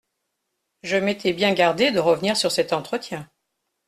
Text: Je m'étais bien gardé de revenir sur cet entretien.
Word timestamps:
Je 0.81 0.95
m'étais 0.97 1.31
bien 1.31 1.53
gardé 1.53 1.91
de 1.91 1.99
revenir 1.99 2.35
sur 2.35 2.51
cet 2.51 2.73
entretien. 2.73 3.29